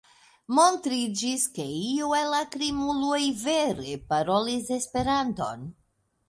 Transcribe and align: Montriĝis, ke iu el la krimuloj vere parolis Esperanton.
Montriĝis, 0.59 1.43
ke 1.57 1.65
iu 1.81 2.07
el 2.19 2.31
la 2.35 2.39
krimuloj 2.55 3.19
vere 3.43 3.93
parolis 4.15 4.73
Esperanton. 4.79 5.71